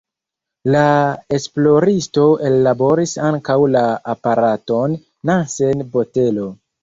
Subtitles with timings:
[0.75, 0.83] La
[1.37, 4.97] esploristo ellaboris ankaŭ la aparaton
[5.31, 6.49] Nansen-botelo.